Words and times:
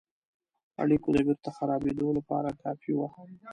اړېکو 0.81 1.09
د 1.13 1.17
بیرته 1.27 1.49
خرابېدلو 1.57 2.09
لپاره 2.19 2.49
کافي 2.63 2.91
وه. 2.97 3.07